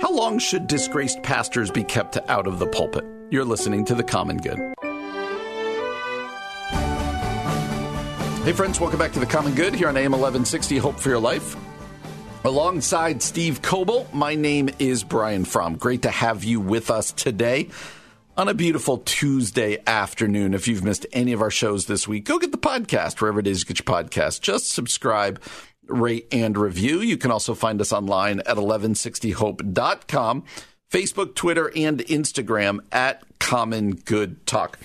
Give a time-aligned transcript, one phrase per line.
[0.00, 3.04] How long should disgraced pastors be kept out of the pulpit?
[3.30, 4.58] You're listening to The Common Good.
[8.44, 11.18] Hey, friends, welcome back to The Common Good here on AM 1160 Hope for Your
[11.18, 11.54] Life.
[12.44, 15.76] Alongside Steve Coble, my name is Brian Fromm.
[15.76, 17.68] Great to have you with us today
[18.38, 20.54] on a beautiful Tuesday afternoon.
[20.54, 23.46] If you've missed any of our shows this week, go get the podcast wherever it
[23.46, 24.40] is you get your podcast.
[24.40, 25.42] Just subscribe
[25.90, 27.00] rate, and review.
[27.00, 30.44] You can also find us online at 1160hope.com,
[30.90, 34.78] Facebook, Twitter, and Instagram at Common Good Talk.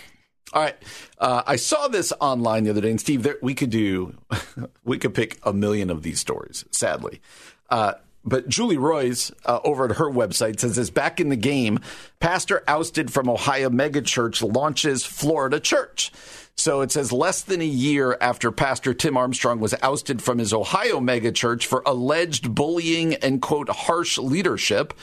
[0.53, 0.75] All right.
[1.17, 4.15] Uh, I saw this online the other day, and Steve, there, we could do,
[4.83, 7.21] we could pick a million of these stories, sadly.
[7.69, 7.93] Uh,
[8.23, 11.79] but Julie Roys uh, over at her website says this back in the game,
[12.19, 16.11] pastor ousted from Ohio megachurch launches Florida church.
[16.57, 20.53] So it says less than a year after Pastor Tim Armstrong was ousted from his
[20.53, 24.93] Ohio megachurch for alleged bullying and quote harsh leadership,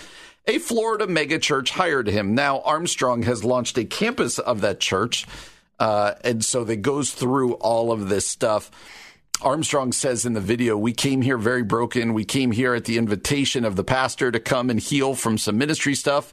[0.46, 2.34] a Florida megachurch hired him.
[2.34, 5.26] Now Armstrong has launched a campus of that church,
[5.78, 8.70] uh, and so that goes through all of this stuff.
[9.42, 12.14] Armstrong says in the video, We came here very broken.
[12.14, 15.58] We came here at the invitation of the pastor to come and heal from some
[15.58, 16.32] ministry stuff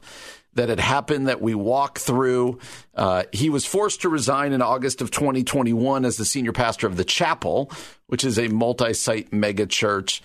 [0.54, 2.58] that had happened that we walk through.
[2.94, 6.96] Uh, he was forced to resign in August of 2021 as the senior pastor of
[6.96, 7.70] the chapel,
[8.06, 10.22] which is a multi site mega church.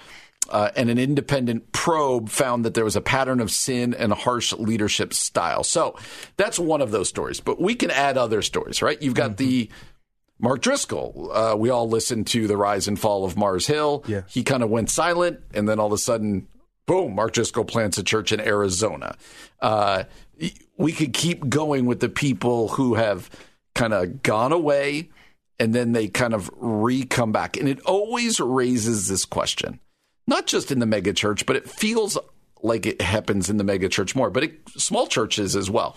[0.47, 4.53] Uh, and an independent probe found that there was a pattern of sin and harsh
[4.53, 5.63] leadership style.
[5.63, 5.97] So
[6.37, 7.39] that's one of those stories.
[7.39, 9.01] But we can add other stories, right?
[9.01, 9.43] You've got mm-hmm.
[9.43, 9.69] the
[10.37, 11.31] Mark Driscoll.
[11.33, 14.03] Uh, we all listened to the rise and fall of Mars Hill.
[14.07, 14.21] Yeah.
[14.27, 16.47] He kind of went silent, and then all of a sudden,
[16.85, 19.15] boom, Mark Driscoll plants a church in Arizona.
[19.61, 20.03] Uh,
[20.77, 23.29] we could keep going with the people who have
[23.73, 25.09] kind of gone away
[25.59, 27.57] and then they kind of re come back.
[27.57, 29.79] And it always raises this question,
[30.27, 32.17] not just in the megachurch, but it feels
[32.61, 35.95] like it happens in the megachurch more, but it, small churches as well.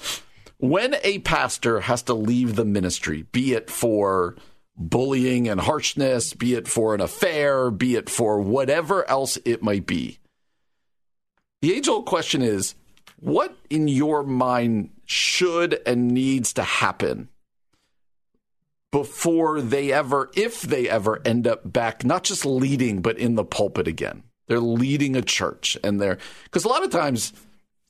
[0.59, 4.37] When a pastor has to leave the ministry, be it for
[4.77, 9.87] bullying and harshness, be it for an affair, be it for whatever else it might
[9.87, 10.19] be,
[11.61, 12.75] the age old question is
[13.21, 17.29] what in your mind should and needs to happen
[18.93, 23.45] before they ever, if they ever end up back, not just leading, but in the
[23.45, 24.23] pulpit again?
[24.47, 27.33] They're leading a church and they're, because a lot of times,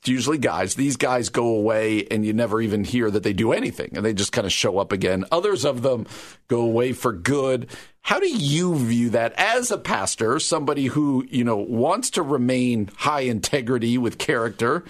[0.00, 0.74] it's usually guys.
[0.74, 4.14] These guys go away and you never even hear that they do anything and they
[4.14, 5.24] just kind of show up again.
[5.32, 6.06] Others of them
[6.46, 7.68] go away for good.
[8.08, 12.88] How do you view that as a pastor, somebody who, you know, wants to remain
[12.96, 14.86] high integrity with character?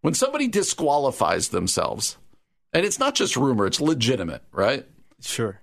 [0.00, 2.16] When somebody disqualifies themselves,
[2.72, 4.86] and it's not just rumor, it's legitimate, right?
[5.20, 5.60] Sure.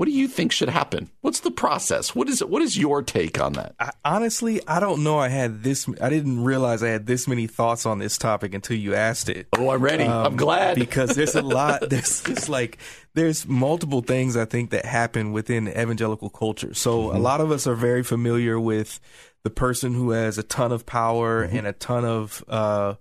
[0.00, 1.10] What do you think should happen?
[1.20, 2.14] What's the process?
[2.14, 2.48] What is it?
[2.48, 3.74] What is your take on that?
[3.78, 5.18] I, honestly, I don't know.
[5.18, 5.86] I had this.
[6.00, 9.48] I didn't realize I had this many thoughts on this topic until you asked it.
[9.58, 10.04] Oh, I'm ready.
[10.04, 11.82] Um, I'm glad because there's a lot.
[11.90, 12.78] There's just like
[13.12, 16.72] there's multiple things I think that happen within evangelical culture.
[16.72, 17.16] So mm-hmm.
[17.16, 19.00] a lot of us are very familiar with
[19.42, 21.58] the person who has a ton of power mm-hmm.
[21.58, 22.94] and a ton of uh,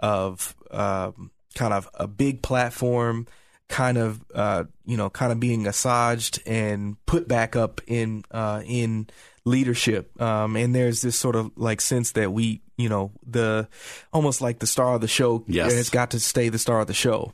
[0.00, 3.26] of um, kind of a big platform
[3.68, 8.62] kind of uh, you know kind of being massaged and put back up in uh,
[8.66, 9.08] in
[9.44, 13.68] leadership um, and there's this sort of like sense that we you know the
[14.12, 15.72] almost like the star of the show yes.
[15.72, 17.32] has got to stay the star of the show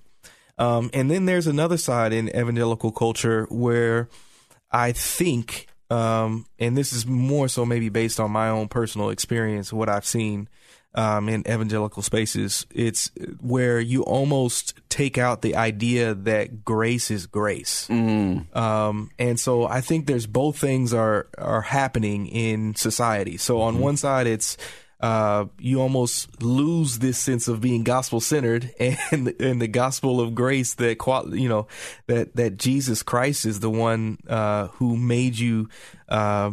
[0.59, 4.09] um, and then there's another side in evangelical culture where
[4.71, 9.73] I think um, and this is more so maybe based on my own personal experience
[9.73, 10.49] what I've seen
[10.95, 12.67] um, in evangelical spaces.
[12.71, 13.11] It's
[13.41, 17.89] where you almost take out the idea that grace is grace.
[17.89, 18.55] Mm.
[18.57, 23.37] Um, and so I think there's both things are are happening in society.
[23.37, 23.83] So on mm-hmm.
[23.83, 24.57] one side, it's
[25.01, 30.35] uh, you almost lose this sense of being gospel centered and and the gospel of
[30.35, 30.97] grace that
[31.33, 31.67] you know
[32.07, 35.69] that that Jesus Christ is the one uh, who made you
[36.09, 36.53] uh,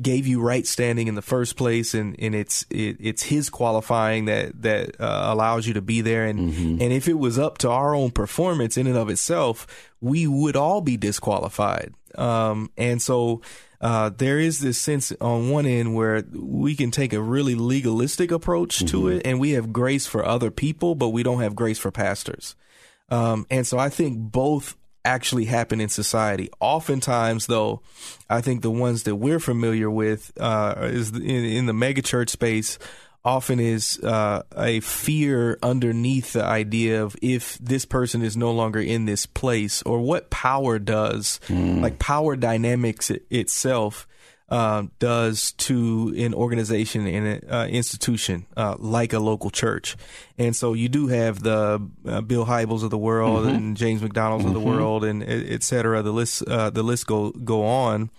[0.00, 4.26] gave you right standing in the first place, and, and it's it, it's His qualifying
[4.26, 6.24] that that uh, allows you to be there.
[6.24, 6.82] And mm-hmm.
[6.82, 9.66] and if it was up to our own performance in and of itself,
[10.00, 11.94] we would all be disqualified.
[12.16, 13.40] Um, and so
[13.80, 18.30] uh, there is this sense on one end where we can take a really legalistic
[18.30, 18.86] approach mm-hmm.
[18.86, 21.90] to it, and we have grace for other people, but we don't have grace for
[21.90, 22.54] pastors.
[23.10, 26.48] Um, and so I think both actually happen in society.
[26.60, 27.82] Oftentimes, though,
[28.30, 32.78] I think the ones that we're familiar with uh, is in, in the megachurch space
[33.24, 38.80] often is uh, a fear underneath the idea of if this person is no longer
[38.80, 41.80] in this place or what power does, mm.
[41.80, 44.06] like power dynamics itself.
[44.52, 49.96] Uh, does to an organization and an uh, institution uh, like a local church.
[50.36, 53.56] And so you do have the uh, Bill Hybels of the world mm-hmm.
[53.56, 54.54] and James MacDonald's mm-hmm.
[54.54, 54.78] of the mm-hmm.
[54.78, 56.02] world and et cetera.
[56.02, 58.10] The list, uh, the list go, go on.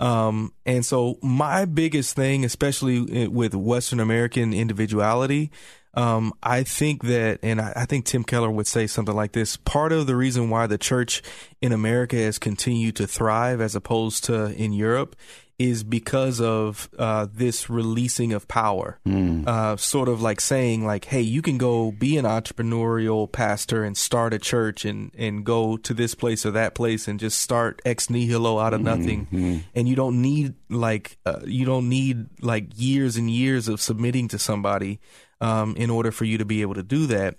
[0.00, 5.50] Um, and so my biggest thing, especially with Western American individuality,
[5.96, 9.56] um, I think that, and I, I, think Tim Keller would say something like this
[9.56, 11.22] part of the reason why the church
[11.62, 15.14] in America has continued to thrive as opposed to in Europe
[15.56, 18.98] is because of uh, this releasing of power.
[19.06, 19.46] Mm.
[19.46, 23.96] Uh, sort of like saying, like, hey, you can go be an entrepreneurial pastor and
[23.96, 27.80] start a church and, and go to this place or that place and just start
[27.84, 29.26] ex nihilo out of nothing.
[29.26, 29.58] Mm-hmm.
[29.76, 34.26] And you don't need like uh, you don't need like years and years of submitting
[34.28, 34.98] to somebody
[35.40, 37.36] um, in order for you to be able to do that.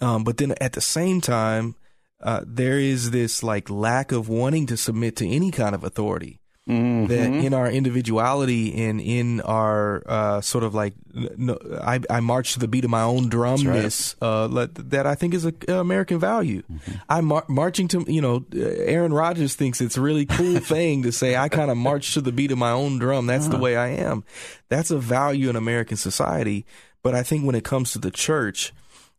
[0.00, 1.74] Um, but then at the same time,
[2.20, 6.40] uh, there is this like lack of wanting to submit to any kind of authority.
[6.68, 7.06] Mm-hmm.
[7.06, 12.52] That in our individuality and in our uh, sort of like, no, I, I, march
[12.52, 14.28] to the beat of my own drumness, right.
[14.28, 16.62] uh, that I think is an American value.
[16.70, 16.92] Mm-hmm.
[17.08, 21.12] I'm mar- marching to, you know, Aaron Rodgers thinks it's a really cool thing to
[21.12, 23.26] say, I kind of march to the beat of my own drum.
[23.26, 23.56] That's uh-huh.
[23.56, 24.24] the way I am.
[24.68, 26.66] That's a value in American society.
[27.02, 28.72] But I think when it comes to the church,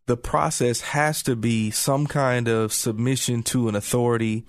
[0.05, 4.45] the process has to be some kind of submission to an authority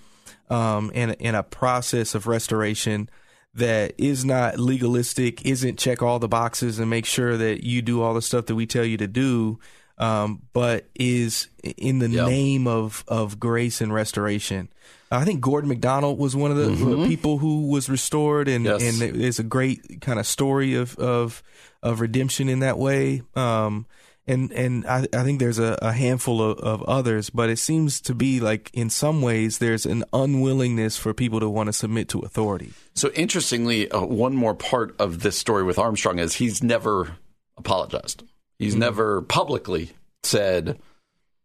[0.49, 3.09] um, and in a process of restoration
[3.55, 8.01] that is not legalistic, isn't check all the boxes and make sure that you do
[8.03, 9.59] all the stuff that we tell you to do,
[10.01, 12.27] um, but is in the yep.
[12.27, 14.69] name of of grace and restoration.
[15.13, 17.07] I think Gordon MacDonald was one of the mm-hmm.
[17.07, 18.83] people who was restored, and yes.
[18.83, 21.43] and it's a great kind of story of of
[21.83, 23.23] of redemption in that way.
[23.35, 23.87] Um,
[24.27, 28.01] and and I, I think there's a, a handful of, of, others, but it seems
[28.03, 32.09] to be like in some ways there's an unwillingness for people to want to submit
[32.11, 32.73] to authority.
[32.95, 37.17] So interestingly, uh, one more part of this story with Armstrong is he's never
[37.57, 38.23] apologized.
[38.61, 38.81] He's mm-hmm.
[38.81, 39.91] never publicly
[40.23, 40.79] said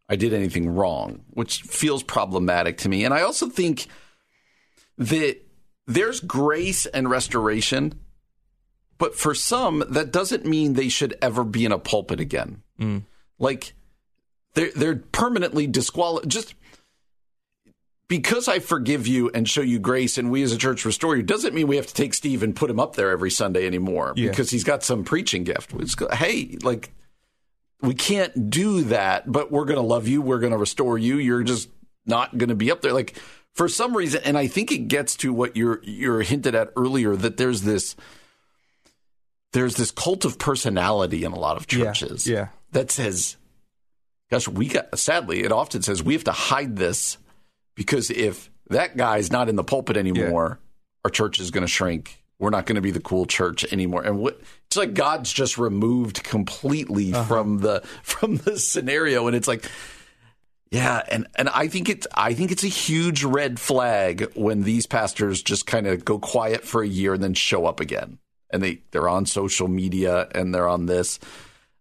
[0.08, 3.06] I did anything wrong, which feels problematic to me.
[3.06, 3.88] And I also think
[5.00, 5.38] that
[5.88, 8.00] there's grace and restoration
[8.98, 12.62] but for some, that doesn't mean they should ever be in a pulpit again.
[12.80, 13.04] Mm.
[13.40, 13.74] Like
[14.54, 16.30] they're they're permanently disqualified.
[16.30, 16.56] Just
[18.08, 21.24] because I forgive you and show you grace, and we as a church restore you,
[21.24, 24.14] doesn't mean we have to take Steve and put him up there every Sunday anymore
[24.16, 24.30] yeah.
[24.30, 25.74] because he's got some preaching gift.
[26.14, 26.94] Hey, like
[27.86, 30.22] we can't do that, but we're going to love you.
[30.22, 31.18] We're going to restore you.
[31.18, 31.70] You're just
[32.06, 32.94] not going to be up there.
[32.94, 33.18] Like
[33.54, 37.16] for some reason, and I think it gets to what you're you're hinted at earlier
[37.16, 37.96] that there's this
[39.56, 42.28] there's this cult of personality in a lot of churches.
[42.28, 42.36] Yeah.
[42.36, 42.48] yeah.
[42.74, 43.38] That says,
[44.30, 47.18] gosh, we got, sadly, it often says we have to hide this
[47.74, 51.00] because if that guy's not in the pulpit anymore, yeah.
[51.06, 52.22] our church is going to shrink.
[52.38, 54.04] We're not going to be the cool church anymore.
[54.04, 54.42] And what,
[54.76, 57.24] it's like God's just removed completely uh-huh.
[57.24, 59.28] from the, from the scenario.
[59.28, 59.70] And it's like,
[60.72, 64.86] yeah, and, and I think it's I think it's a huge red flag when these
[64.88, 68.18] pastors just kind of go quiet for a year and then show up again
[68.50, 71.20] and they they're on social media and they're on this.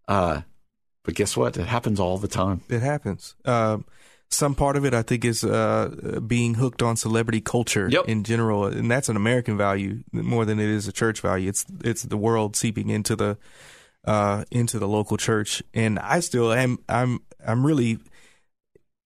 [0.06, 0.42] Uh,
[1.02, 1.56] but guess what?
[1.56, 2.60] It happens all the time.
[2.68, 3.34] It happens.
[3.44, 3.78] Uh,
[4.30, 8.06] some part of it, I think, is uh, being hooked on celebrity culture yep.
[8.06, 11.48] in general, and that's an American value more than it is a church value.
[11.48, 13.38] It's it's the world seeping into the
[14.04, 16.78] uh, into the local church, and I still am.
[16.88, 17.98] I'm I'm really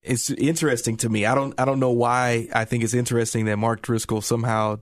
[0.02, 1.26] it's interesting to me.
[1.26, 4.78] I don't I don't know why I think it's interesting that Mark Driscoll somehow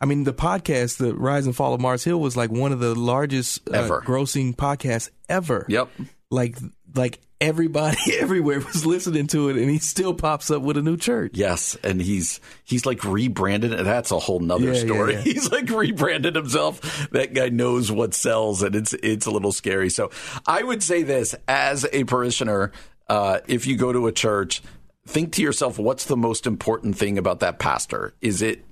[0.00, 2.80] I mean the podcast the Rise and Fall of Mars Hill was like one of
[2.80, 5.64] the largest uh, grossing podcasts ever.
[5.68, 5.88] Yep.
[6.30, 6.58] Like
[6.96, 10.96] like everybody everywhere was listening to it and he still pops up with a new
[10.96, 11.32] church.
[11.34, 15.12] Yes, and he's he's like rebranded that's a whole nother yeah, story.
[15.12, 15.24] Yeah, yeah.
[15.32, 17.08] He's like rebranded himself.
[17.10, 19.90] That guy knows what sells and it's it's a little scary.
[19.90, 20.10] So
[20.46, 22.72] I would say this as a parishioner
[23.08, 24.62] uh, if you go to a church,
[25.06, 28.14] think to yourself, what's the most important thing about that pastor?
[28.20, 28.64] Is it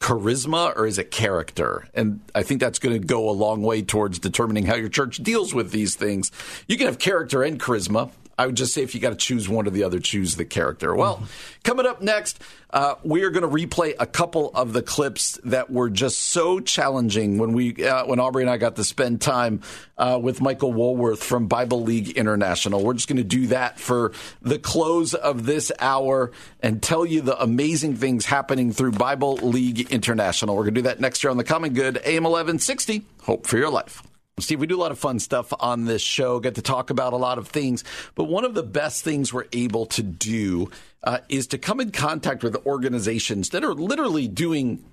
[0.00, 1.88] charisma or is it character?
[1.94, 5.18] And I think that's going to go a long way towards determining how your church
[5.18, 6.30] deals with these things.
[6.66, 8.10] You can have character and charisma.
[8.38, 10.44] I would just say if you got to choose one or the other, choose the
[10.44, 10.94] character.
[10.94, 11.22] Well,
[11.64, 12.40] coming up next,
[12.70, 16.60] uh, we are going to replay a couple of the clips that were just so
[16.60, 19.62] challenging when we uh, when Aubrey and I got to spend time
[19.96, 22.84] uh, with Michael Woolworth from Bible League International.
[22.84, 26.30] We're just going to do that for the close of this hour
[26.60, 30.54] and tell you the amazing things happening through Bible League International.
[30.54, 33.04] We're going to do that next year on the Common Good AM 1160.
[33.22, 34.07] Hope for your life.
[34.40, 37.12] Steve, we do a lot of fun stuff on this show, get to talk about
[37.12, 37.84] a lot of things.
[38.14, 40.70] But one of the best things we're able to do
[41.02, 44.84] uh, is to come in contact with organizations that are literally doing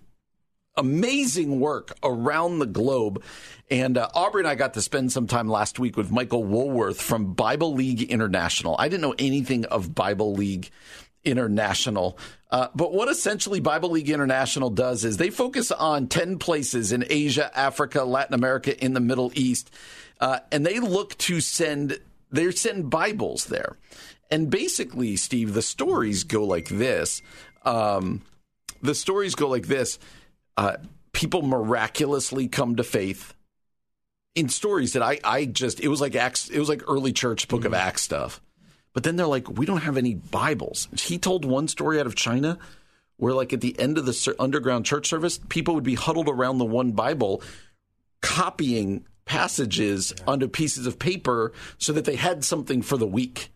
[0.78, 3.24] amazing work around the globe.
[3.72, 7.02] And uh, Aubrey and I got to spend some time last week with Michael Woolworth
[7.02, 8.76] from Bible League International.
[8.78, 10.70] I didn't know anything of Bible League
[11.26, 12.18] International.
[12.52, 17.04] Uh, but what essentially Bible League International does is they focus on 10 places in
[17.10, 19.72] Asia, Africa, Latin America, in the Middle East.
[20.20, 22.00] Uh, and they look to send,
[22.32, 23.76] they send Bibles there.
[24.32, 27.22] And basically, Steve, the stories go like this.
[27.64, 28.22] Um,
[28.82, 30.00] the stories go like this.
[30.56, 30.78] Uh,
[31.12, 33.34] people miraculously come to faith
[34.36, 37.48] in stories that I, I just, it was like Acts, it was like early church
[37.48, 37.68] book mm-hmm.
[37.68, 38.42] of Acts stuff.
[38.96, 40.88] But then they're like, we don't have any Bibles.
[40.98, 42.58] He told one story out of China
[43.18, 46.60] where, like, at the end of the underground church service, people would be huddled around
[46.60, 47.44] the one Bible,
[48.22, 50.24] copying passages yeah.
[50.28, 53.52] onto pieces of paper so that they had something for the week.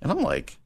[0.00, 0.56] And I'm like,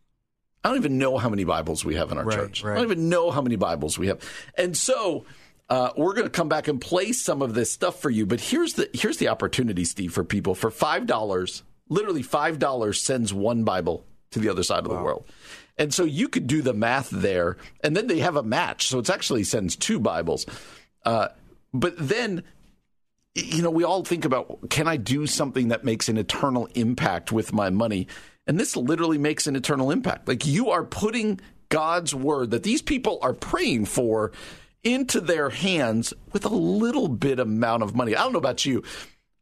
[0.62, 2.62] I don't even know how many Bibles we have in our right, church.
[2.62, 2.72] Right.
[2.72, 4.20] I don't even know how many Bibles we have.
[4.56, 5.24] And so
[5.68, 8.26] uh, we're going to come back and play some of this stuff for you.
[8.26, 13.02] But here's the here's the opportunity, Steve, for people for five dollars literally five dollars
[13.02, 14.98] sends one Bible to the other side of wow.
[14.98, 15.24] the world.
[15.76, 19.00] And so you could do the math there, and then they have a match, so
[19.00, 20.46] it actually sends two Bibles.
[21.04, 21.28] Uh,
[21.72, 22.44] but then,
[23.34, 27.32] you know, we all think about can I do something that makes an eternal impact
[27.32, 28.06] with my money?
[28.46, 30.28] And this literally makes an eternal impact.
[30.28, 34.32] Like you are putting God's word that these people are praying for
[34.84, 38.14] into their hands with a little bit amount of money.
[38.14, 38.84] I don't know about you.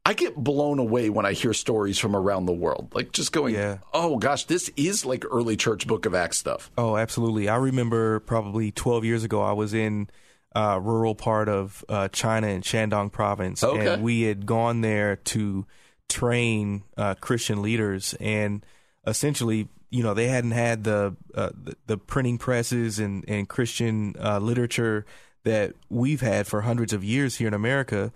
[0.04, 2.92] I get blown away when I hear stories from around the world.
[2.92, 3.78] Like just going, yeah.
[3.92, 6.70] oh gosh, this is like early church book of Acts stuff.
[6.76, 7.48] Oh, absolutely.
[7.48, 10.08] I remember probably 12 years ago, I was in
[10.54, 13.62] a rural part of uh, China in Shandong province.
[13.62, 13.94] Okay.
[13.94, 15.66] And we had gone there to
[16.08, 18.14] train uh, Christian leaders.
[18.18, 18.66] And
[19.06, 24.16] essentially, you know, they hadn't had the, uh, the, the, printing presses and, and Christian
[24.18, 25.06] uh, literature
[25.44, 28.12] that we've had for hundreds of years here in America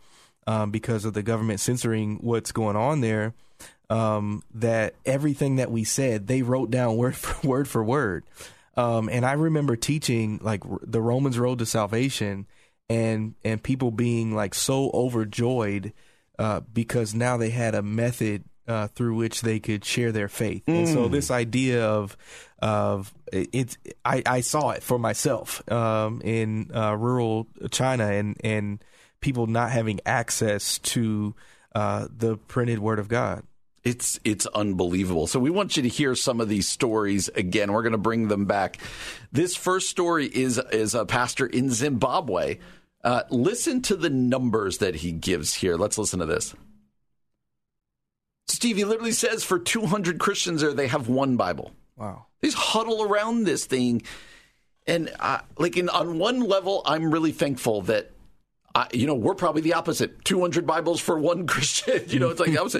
[0.46, 3.34] um, because of the government censoring what's going on there.
[3.88, 8.24] Um, that everything that we said, they wrote down word for word for word.
[8.76, 12.46] Um, and I remember teaching like the Romans Road to Salvation,
[12.88, 15.92] and and people being like so overjoyed
[16.38, 20.64] uh, because now they had a method uh, through which they could share their faith.
[20.66, 20.78] Mm.
[20.78, 21.10] And so mm.
[21.10, 22.16] this idea of
[22.60, 28.84] of it's I, I saw it for myself um, in uh, rural China and and
[29.20, 31.34] people not having access to
[31.74, 33.42] uh, the printed Word of God.
[33.84, 35.28] It's it's unbelievable.
[35.28, 37.72] So we want you to hear some of these stories again.
[37.72, 38.78] We're going to bring them back.
[39.30, 42.58] This first story is is a pastor in Zimbabwe.
[43.04, 45.76] Uh, listen to the numbers that he gives here.
[45.76, 46.54] Let's listen to this.
[48.48, 51.72] Stevie literally says for 200 Christians there, they have one Bible.
[51.96, 52.26] Wow.
[52.40, 54.02] They just huddle around this thing.
[54.86, 58.10] And uh, like in, on one level, I'm really thankful that
[58.76, 60.22] I, you know, we're probably the opposite.
[60.26, 62.02] 200 Bibles for one Christian.
[62.08, 62.76] You know, it's like I was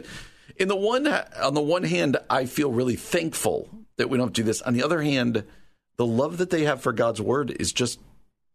[0.57, 4.43] in the one on the one hand, I feel really thankful that we don't do
[4.43, 4.61] this.
[4.63, 5.45] On the other hand,
[5.97, 7.99] the love that they have for God's word is just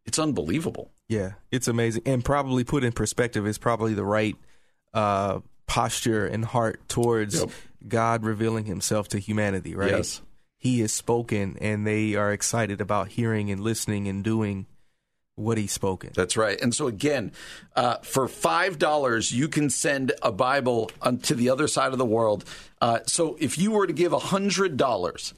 [0.05, 0.91] it's unbelievable.
[1.07, 2.03] Yeah, it's amazing.
[2.05, 4.35] And probably put in perspective is probably the right
[4.93, 7.49] uh, posture and heart towards yep.
[7.87, 9.91] God revealing himself to humanity, right?
[9.91, 10.21] Yes.
[10.57, 14.67] He is spoken and they are excited about hearing and listening and doing
[15.35, 16.11] what he's spoken.
[16.13, 16.59] That's right.
[16.61, 17.31] And so again,
[17.75, 20.91] uh, for five dollars, you can send a Bible
[21.23, 22.45] to the other side of the world.
[22.79, 25.33] Uh, so if you were to give a hundred dollars,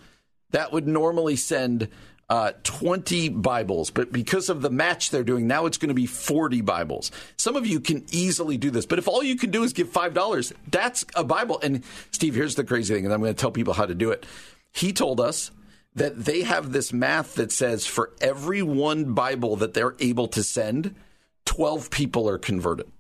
[0.52, 1.90] that would normally send.
[2.30, 6.08] Uh, 20 Bibles, but because of the match they're doing, now it's going to be
[6.08, 7.12] 40 Bibles.
[7.38, 9.90] Some of you can easily do this, but if all you can do is give
[9.90, 11.60] $5, that's a Bible.
[11.62, 14.10] And Steve, here's the crazy thing, and I'm going to tell people how to do
[14.10, 14.26] it.
[14.72, 15.52] He told us
[15.96, 20.44] that they have this math that says for every one Bible that they're able to
[20.44, 20.96] send,
[21.46, 22.92] 12 people are converted.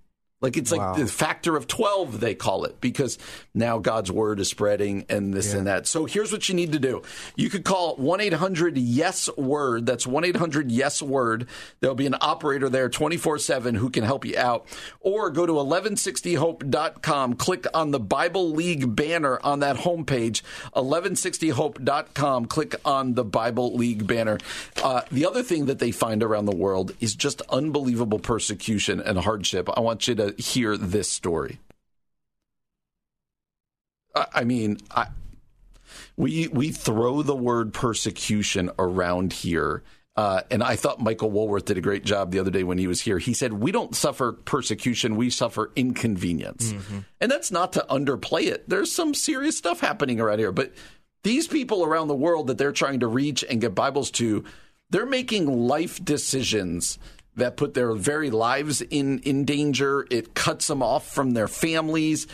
[0.43, 0.89] Like it's Wow.
[0.91, 3.17] like the factor of 12, they call it, because
[3.55, 5.87] now God's word is spreading and this and that.
[5.87, 7.01] So here's what you need to do.
[7.35, 9.85] You could call 1 800 Yes Word.
[9.85, 11.47] That's 1 800 Yes Word.
[11.79, 14.65] There'll be an operator there 24 7 who can help you out.
[14.99, 20.41] Or go to 1160hope.com, click on the Bible League banner on that homepage.
[20.75, 24.37] 1160hope.com, click on the Bible League banner.
[24.83, 29.17] Uh, the other thing that they find around the world is just unbelievable persecution and
[29.19, 29.69] hardship.
[29.75, 31.59] I want you to hear this story.
[34.15, 35.07] I, I mean, I,
[36.15, 39.83] we we throw the word persecution around here.
[40.15, 42.85] Uh, and I thought Michael Woolworth did a great job the other day when he
[42.85, 43.17] was here.
[43.17, 46.71] He said, We don't suffer persecution, we suffer inconvenience.
[47.19, 48.69] And that's not to underplay it.
[48.69, 50.51] There's some serious stuff happening around here.
[50.51, 50.73] But
[51.23, 54.43] these people around the world that they're trying to reach and get Bibles to,
[54.91, 56.99] they're making life decisions
[57.35, 60.05] that put their very lives in, in danger.
[60.09, 62.27] It cuts them off from their families.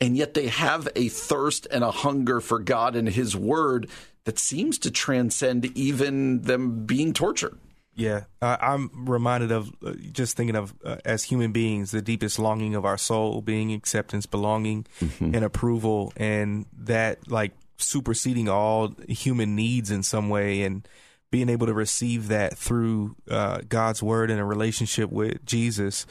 [0.00, 3.88] And yet they have a thirst and a hunger for God and His Word
[4.24, 7.58] that seems to transcend even them being tortured.
[7.94, 12.38] Yeah, uh, I'm reminded of uh, just thinking of uh, as human beings, the deepest
[12.38, 14.84] longing of our soul being acceptance, belonging,
[15.18, 20.86] and approval, and that like superseding all human needs in some way, and
[21.30, 26.06] being able to receive that through uh, God's word and a relationship with Jesus.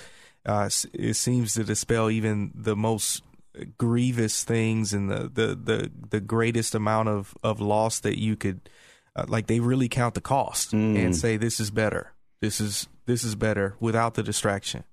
[0.46, 3.24] Uh, it seems to dispel even the most
[3.78, 8.70] grievous things and the the the, the greatest amount of of loss that you could
[9.16, 13.24] uh, like they really count the cost and say this is better this is this
[13.24, 14.84] is better without the distraction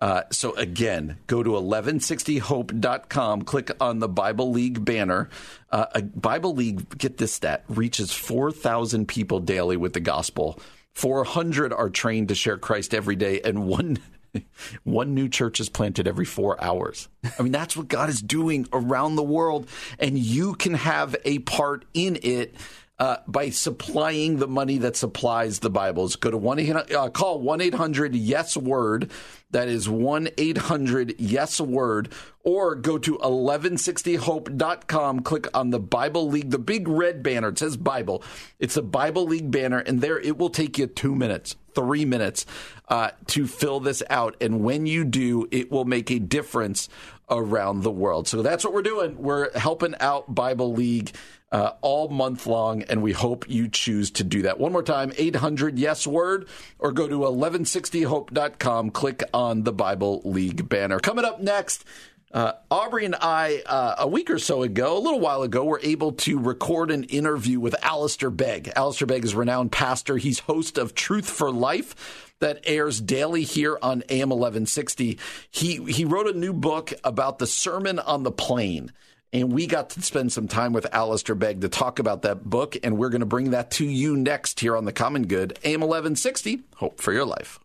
[0.00, 5.28] Uh, so again, go to 1160hope.com, click on the Bible League banner.
[5.70, 10.60] Uh, a Bible League, get this stat, reaches 4,000 people daily with the gospel.
[10.94, 13.98] 400 are trained to share Christ every day, and one
[14.84, 17.08] one new church is planted every four hours.
[17.38, 21.38] I mean, that's what God is doing around the world, and you can have a
[21.40, 22.54] part in it.
[22.98, 27.60] Uh, by supplying the money that supplies the Bibles, go to one uh, call one
[27.60, 29.12] eight hundred Yes Word.
[29.52, 32.12] That is one eight hundred Yes Word,
[32.42, 35.20] or go to eleven sixty hope.com.
[35.20, 37.50] Click on the Bible League, the big red banner.
[37.50, 38.24] It says Bible.
[38.58, 42.46] It's a Bible League banner, and there it will take you two minutes, three minutes
[42.88, 44.36] uh, to fill this out.
[44.40, 46.88] And when you do, it will make a difference
[47.30, 48.26] around the world.
[48.26, 49.18] So that's what we're doing.
[49.18, 51.12] We're helping out Bible League
[51.50, 54.58] uh, all month long, and we hope you choose to do that.
[54.58, 60.68] One more time 800 Yes Word, or go to 1160hope.com, click on the Bible League
[60.68, 61.00] banner.
[61.00, 61.84] Coming up next,
[62.32, 65.80] uh, Aubrey and I, uh, a week or so ago, a little while ago, were
[65.82, 68.70] able to record an interview with Alistair Begg.
[68.76, 70.18] Alistair Begg is a renowned pastor.
[70.18, 75.18] He's host of Truth for Life that airs daily here on AM 1160.
[75.50, 78.92] He, he wrote a new book about the Sermon on the Plain.
[79.32, 82.78] And we got to spend some time with Alistair Begg to talk about that book,
[82.82, 85.80] and we're going to bring that to you next here on The Common Good, AM
[85.80, 86.62] 1160.
[86.76, 87.60] Hope for your life.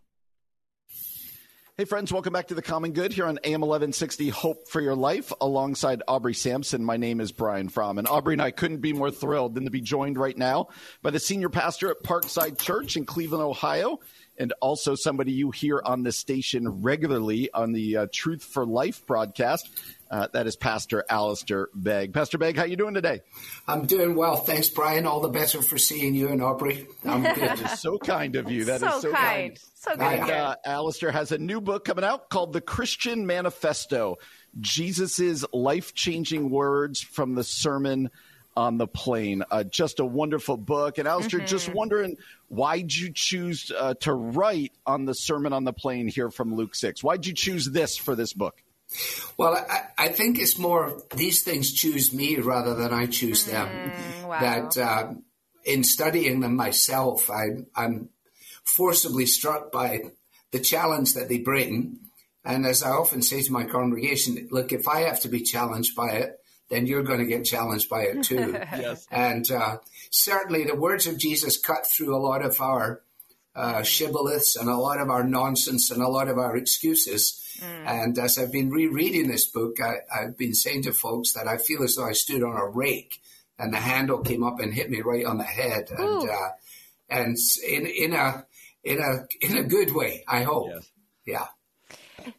[1.76, 4.94] Hey, friends, welcome back to The Common Good here on AM 1160 Hope for Your
[4.94, 6.84] Life alongside Aubrey Sampson.
[6.84, 9.72] My name is Brian Fromm, and Aubrey and I couldn't be more thrilled than to
[9.72, 10.68] be joined right now
[11.02, 13.98] by the senior pastor at Parkside Church in Cleveland, Ohio,
[14.38, 19.04] and also somebody you hear on the station regularly on the uh, Truth for Life
[19.04, 19.68] broadcast.
[20.14, 22.14] Uh, that is Pastor Alistair Begg.
[22.14, 23.22] Pastor Begg, how you doing today?
[23.66, 24.36] I'm doing well.
[24.36, 25.06] Thanks, Brian.
[25.06, 26.86] All the better for seeing you and Aubrey.
[27.04, 27.58] I'm good.
[27.70, 28.66] So kind of you.
[28.66, 29.58] That is so, so kind.
[29.74, 30.02] So good.
[30.02, 34.18] And uh, Alistair has a new book coming out called The Christian Manifesto
[34.60, 38.08] Jesus's Life Changing Words from the Sermon
[38.56, 39.42] on the Plain.
[39.50, 40.98] Uh, just a wonderful book.
[40.98, 45.72] And Alistair, just wondering, why'd you choose uh, to write on the Sermon on the
[45.72, 47.02] Plain here from Luke 6?
[47.02, 48.62] Why'd you choose this for this book?
[49.36, 53.92] Well, I, I think it's more these things choose me rather than I choose them.
[54.26, 54.40] wow.
[54.40, 55.14] That uh,
[55.64, 58.10] in studying them myself, I, I'm
[58.64, 60.12] forcibly struck by
[60.50, 61.98] the challenge that they bring.
[62.44, 65.96] And as I often say to my congregation, look, if I have to be challenged
[65.96, 68.58] by it, then you're going to get challenged by it too.
[68.76, 69.06] Yes.
[69.10, 69.78] And uh,
[70.10, 73.02] certainly the words of Jesus cut through a lot of our
[73.54, 77.40] uh, shibboleths and a lot of our nonsense and a lot of our excuses.
[77.86, 81.56] And as I've been rereading this book, I, I've been saying to folks that I
[81.56, 83.20] feel as though I stood on a rake
[83.58, 85.88] and the handle came up and hit me right on the head.
[85.90, 86.50] And, uh,
[87.08, 87.36] and
[87.66, 88.44] in, in a,
[88.82, 90.68] in a, in a good way, I hope.
[90.68, 90.90] Yes.
[91.26, 91.46] Yeah.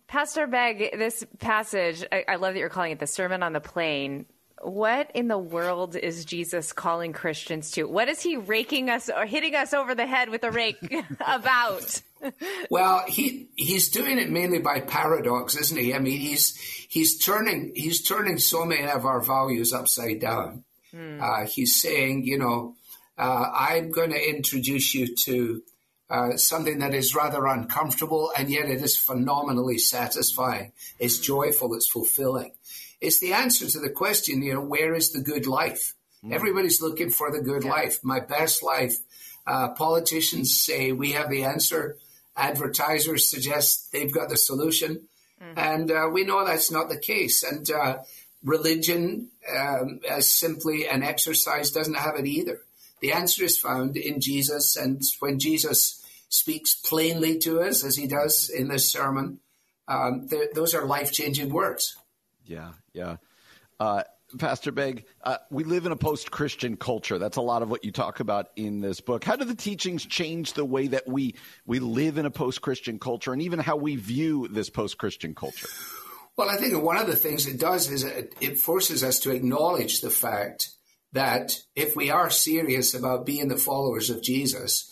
[0.08, 3.62] Pastor Begg, this passage, I, I love that you're calling it the Sermon on the
[3.62, 4.26] Plain.
[4.66, 7.84] What in the world is Jesus calling Christians to?
[7.84, 10.78] What is he raking us or hitting us over the head with a rake
[11.28, 12.02] about?
[12.70, 15.94] well, he he's doing it mainly by paradox, isn't he?
[15.94, 16.58] I mean, he's
[16.90, 20.64] he's turning he's turning so many of our values upside down.
[20.92, 21.22] Hmm.
[21.22, 22.76] Uh, he's saying, you know,
[23.18, 25.62] uh, I'm going to introduce you to
[26.10, 30.72] uh, something that is rather uncomfortable, and yet it is phenomenally satisfying.
[31.00, 31.76] It's joyful.
[31.76, 32.52] It's fulfilling.
[33.02, 35.94] It's the answer to the question, you know, where is the good life?
[36.24, 36.34] Mm.
[36.34, 37.72] Everybody's looking for the good yeah.
[37.72, 38.98] life, my best life.
[39.46, 41.98] Uh, politicians say we have the answer.
[42.36, 45.08] Advertisers suggest they've got the solution.
[45.42, 45.60] Mm-hmm.
[45.60, 47.44] And uh, we know that's not the case.
[47.44, 47.98] And uh,
[48.44, 52.62] religion, um, as simply an exercise, doesn't have it either.
[53.02, 54.76] The answer is found in Jesus.
[54.76, 59.40] And when Jesus speaks plainly to us, as he does in this sermon,
[59.88, 61.96] um, those are life changing words.
[62.46, 63.18] Yeah, yeah.
[63.80, 64.04] Uh,
[64.40, 67.20] Pastor Begg, uh, we live in a post Christian culture.
[67.20, 69.24] That's a lot of what you talk about in this book.
[69.24, 73.00] How do the teachings change the way that we, we live in a post Christian
[73.00, 75.68] culture and even how we view this post Christian culture?
[76.38, 79.32] Well, I think one of the things it does is it, it forces us to
[79.32, 80.70] acknowledge the fact
[81.14, 84.92] that if we are serious about being the followers of Jesus,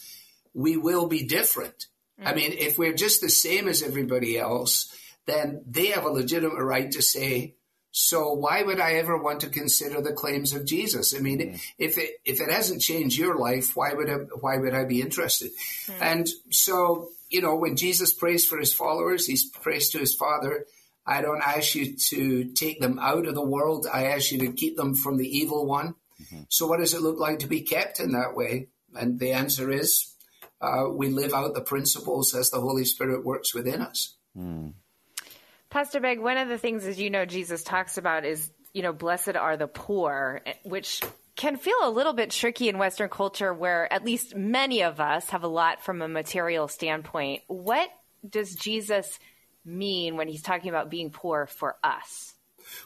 [0.53, 1.87] we will be different.
[2.19, 2.27] Mm-hmm.
[2.27, 6.63] I mean, if we're just the same as everybody else, then they have a legitimate
[6.63, 7.55] right to say,
[7.95, 11.15] so why would I ever want to consider the claims of Jesus?
[11.15, 11.61] I mean, mm.
[11.77, 14.99] if it if it hasn't changed your life, why would I, why would I be
[14.99, 15.51] interested?
[15.85, 16.01] Mm.
[16.01, 20.65] And so, you know, when Jesus prays for his followers, he prays to his Father.
[21.05, 23.85] I don't ask you to take them out of the world.
[23.91, 25.93] I ask you to keep them from the evil one.
[26.19, 26.43] Mm-hmm.
[26.49, 28.69] So, what does it look like to be kept in that way?
[28.95, 30.15] And the answer is,
[30.61, 34.15] uh, we live out the principles as the Holy Spirit works within us.
[34.35, 34.73] Mm.
[35.73, 38.93] Pastor Begg, one of the things, as you know, Jesus talks about is, you know,
[38.93, 41.01] blessed are the poor, which
[41.35, 45.31] can feel a little bit tricky in Western culture where at least many of us
[45.31, 47.41] have a lot from a material standpoint.
[47.47, 47.89] What
[48.29, 49.17] does Jesus
[49.65, 52.35] mean when he's talking about being poor for us?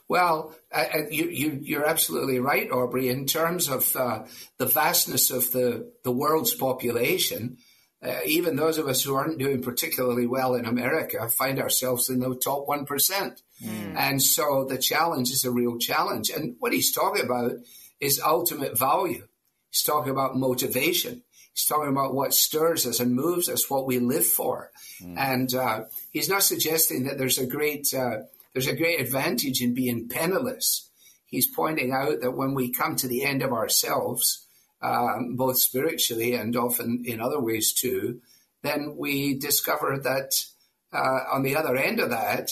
[0.08, 3.10] Well, uh, you, you, are absolutely right, Aubrey.
[3.10, 4.24] In terms of uh,
[4.60, 7.58] the vastness of the, the world's population,
[8.04, 12.20] uh, even those of us who aren't doing particularly well in America find ourselves in
[12.20, 12.86] the top 1%.
[13.64, 13.96] Mm.
[13.96, 16.30] And so the challenge is a real challenge.
[16.30, 17.54] And what he's talking about
[18.00, 19.28] is ultimate value.
[19.72, 21.24] He's talking about motivation.
[21.54, 24.72] He's talking about what stirs us and moves us, what we live for.
[25.02, 25.18] Mm.
[25.18, 28.20] And uh, he's not suggesting that there's a great uh,
[28.54, 30.90] there's a great advantage in being penniless.
[31.26, 34.47] He's pointing out that when we come to the end of ourselves,
[34.82, 38.22] um, both spiritually and often in other ways too,
[38.64, 40.32] then we discover that
[40.94, 42.52] uh, on the other end of that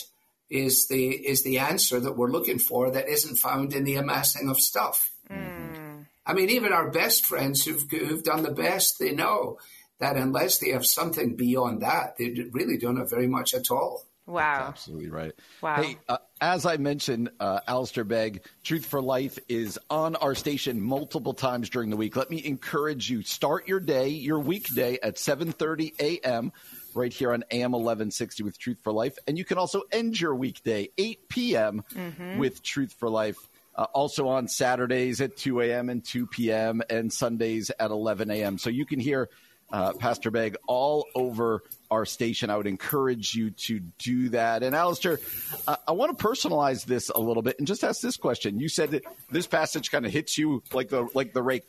[0.50, 4.50] is the is the answer that we're looking for that isn't found in the amassing
[4.50, 5.12] of stuff.
[5.30, 6.06] Mm.
[6.26, 9.58] I mean, even our best friends who've who've done the best, they know
[10.00, 14.06] that unless they have something beyond that, they really don't have very much at all.
[14.26, 14.58] Wow.
[14.58, 15.34] That's absolutely right.
[15.62, 15.82] Wow.
[15.82, 20.80] Hey, uh, as I mentioned, uh, Alistair Begg, Truth for Life is on our station
[20.80, 22.16] multiple times during the week.
[22.16, 26.52] Let me encourage you, start your day, your weekday at 7.30 a.m.,
[26.94, 29.18] right here on AM 1160 with Truth for Life.
[29.28, 31.84] And you can also end your weekday 8 p.m.
[31.92, 32.38] Mm-hmm.
[32.38, 33.38] with Truth for Life.
[33.76, 35.90] Uh, also on Saturdays at 2 a.m.
[35.90, 36.84] and 2 p.m.
[36.92, 38.60] and Sundays at 11 a.m.
[38.60, 39.30] So you can hear
[39.72, 42.50] uh, Pastor Begg all over our station.
[42.50, 44.64] I would encourage you to do that.
[44.64, 45.20] And Alistair,
[45.68, 48.60] uh, I want to personalize this a little bit and just ask this question.
[48.60, 51.64] You said that this passage kind of hits you like the like the rake.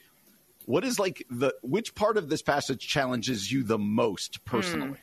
[0.67, 4.89] What is like the which part of this passage challenges you the most personally?
[4.89, 4.95] Hmm.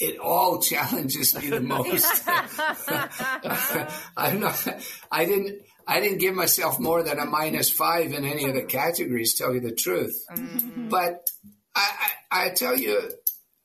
[0.00, 2.04] It all challenges me the most.
[4.16, 4.68] I'm not.
[5.10, 5.62] I didn't.
[5.86, 9.34] I didn't give myself more than a minus five in any of the categories.
[9.34, 10.88] Tell you the truth, mm-hmm.
[10.88, 11.28] but
[11.74, 13.10] I, I, I tell you,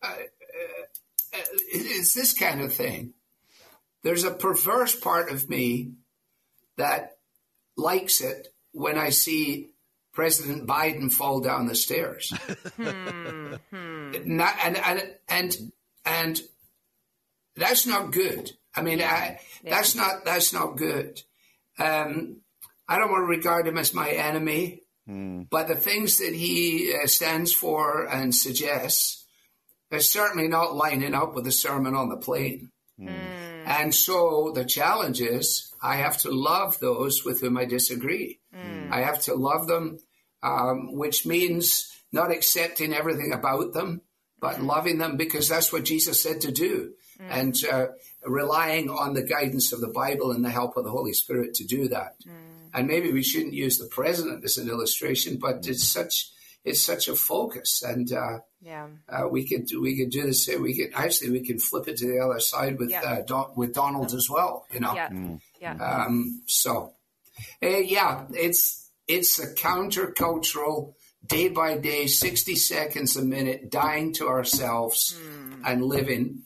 [0.02, 1.38] uh, uh,
[1.72, 3.14] it's this kind of thing.
[4.04, 5.94] There's a perverse part of me
[6.78, 7.18] that
[7.78, 9.72] likes it when I see
[10.14, 12.30] President Biden fall down the stairs.
[12.76, 13.56] hmm,
[14.26, 15.58] Not, and, and, and,
[16.06, 16.42] and
[17.56, 18.52] that's not good.
[18.76, 21.22] I mean, I, that's not, that's not good.
[21.80, 22.42] Um,
[22.88, 24.82] I don't want to regard him as my enemy.
[25.10, 25.48] Mm.
[25.50, 29.26] But the things that he uh, stands for and suggests
[29.92, 32.72] are certainly not lining up with the Sermon on the Plain.
[33.00, 33.10] Mm.
[33.66, 38.40] And so the challenge is I have to love those with whom I disagree.
[38.56, 38.92] Mm.
[38.92, 40.00] I have to love them,
[40.44, 44.02] um, which means not accepting everything about them,
[44.40, 46.94] but loving them because that's what Jesus said to do.
[47.20, 47.28] mm.
[47.30, 47.88] and uh,
[48.26, 51.66] relying on the guidance of the Bible and the help of the Holy Spirit to
[51.66, 52.16] do that.
[52.28, 52.34] Mm.
[52.74, 56.32] And maybe we shouldn't use the president as an illustration, but it's such
[56.66, 60.62] it's such a focus, and uh, yeah, uh, we could we could do the same.
[60.62, 63.02] We could actually we can flip it to the other side with yeah.
[63.02, 64.66] Uh, Don, with Donald as well.
[64.72, 65.40] You know, yeah, mm.
[65.62, 65.76] yeah.
[65.76, 66.94] Um, so,
[67.64, 70.94] uh, yeah, it's it's a countercultural
[71.26, 75.62] day by day, 60 seconds a minute, dying to ourselves mm.
[75.66, 76.44] and living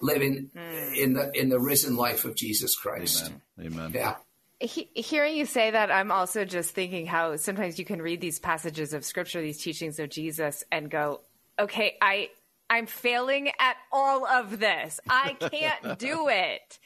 [0.00, 0.96] living mm.
[0.96, 3.32] in the in the risen life of Jesus Christ.
[3.58, 3.72] Amen.
[3.72, 3.92] Amen.
[3.94, 4.16] Yeah.
[4.58, 8.38] He, hearing you say that, I'm also just thinking how sometimes you can read these
[8.38, 11.20] passages of scripture, these teachings of Jesus, and go,
[11.58, 12.30] "Okay, I
[12.70, 14.98] I'm failing at all of this.
[15.08, 16.78] I can't do it."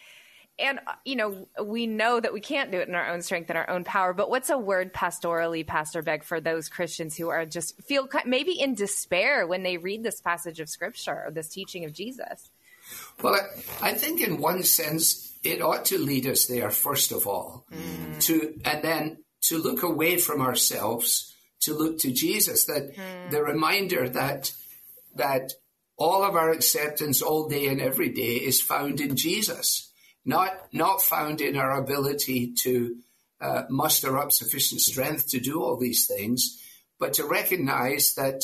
[0.61, 3.59] and you know we know that we can't do it in our own strength and
[3.59, 7.47] our own power but what's a word pastorally pastor Begg for those christians who are
[7.47, 11.85] just feel maybe in despair when they read this passage of scripture or this teaching
[11.85, 12.51] of jesus
[13.23, 13.37] well
[13.83, 18.21] i think in one sense it ought to lead us there first of all mm.
[18.21, 23.31] to and then to look away from ourselves to look to jesus that mm.
[23.31, 24.53] the reminder that
[25.15, 25.53] that
[25.97, 29.91] all of our acceptance all day and every day is found in jesus
[30.25, 32.97] not not found in our ability to
[33.41, 36.63] uh, muster up sufficient strength to do all these things,
[36.99, 38.43] but to recognize that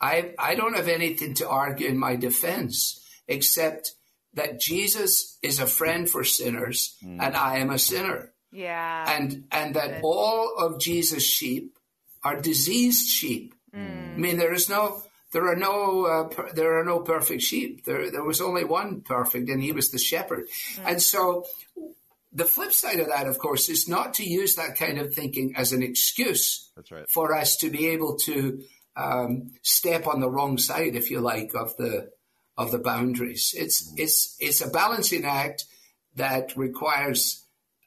[0.00, 3.92] I I don't have anything to argue in my defense except
[4.34, 7.20] that Jesus is a friend for sinners mm.
[7.20, 8.32] and I am a sinner.
[8.52, 9.16] Yeah.
[9.16, 10.00] And and that Good.
[10.04, 11.76] all of Jesus' sheep
[12.22, 13.54] are diseased sheep.
[13.74, 14.14] Mm.
[14.14, 17.84] I mean there is no there are no uh, per, there are no perfect sheep.
[17.84, 20.46] There there was only one perfect, and he was the shepherd.
[20.76, 20.90] Mm.
[20.90, 21.44] And so,
[22.32, 25.54] the flip side of that, of course, is not to use that kind of thinking
[25.56, 27.10] as an excuse right.
[27.10, 28.62] for us to be able to
[28.96, 32.10] um, step on the wrong side, if you like, of the
[32.56, 33.54] of the boundaries.
[33.56, 33.98] It's mm.
[33.98, 35.64] it's it's a balancing act
[36.14, 37.44] that requires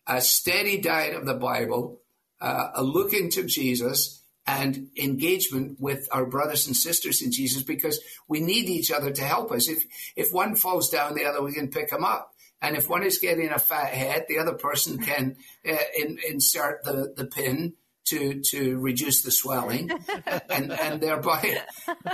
[0.07, 2.01] a steady diet of the Bible,
[2.41, 7.99] uh, a look into Jesus and engagement with our brothers and sisters in Jesus because
[8.27, 9.67] we need each other to help us.
[9.67, 9.83] If
[10.15, 12.33] if one falls down, the other we can pick him up.
[12.61, 16.83] And if one is getting a fat head, the other person can uh, in, insert
[16.83, 17.73] the, the pin
[18.09, 19.91] to to reduce the swelling,
[20.49, 21.61] and and thereby,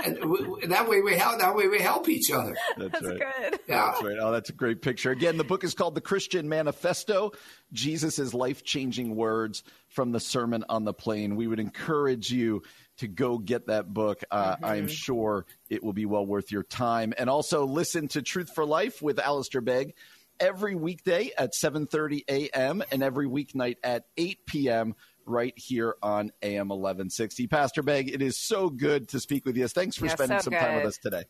[0.04, 1.38] and we, that way we help.
[1.38, 2.56] That way we help each other.
[2.76, 3.18] That's, that's right.
[3.18, 3.60] good.
[3.68, 3.90] Yeah.
[3.90, 4.16] That's right.
[4.20, 5.10] Oh, that's a great picture.
[5.10, 7.32] Again, the book is called The Christian Manifesto:
[7.72, 11.36] Jesus' life changing words from the Sermon on the Plain.
[11.36, 12.62] We would encourage you
[12.98, 14.22] to go get that book.
[14.30, 14.64] Uh, mm-hmm.
[14.64, 17.12] I'm sure it will be well worth your time.
[17.16, 19.94] And also listen to Truth for Life with Alistair Begg
[20.40, 22.82] every weekday at 7:30 a.m.
[22.90, 24.94] and every weeknight at 8 p.m
[25.26, 27.46] right here on AM 1160.
[27.46, 29.68] Pastor Begg, it is so good to speak with you.
[29.68, 30.60] Thanks for spending so some good.
[30.60, 31.24] time with us today.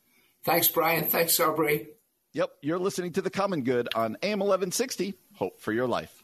[0.45, 1.05] Thanks, Brian.
[1.05, 1.89] Thanks, Aubrey.
[2.33, 5.15] Yep, you're listening to The Common Good on AM 1160.
[5.35, 6.23] Hope for your life.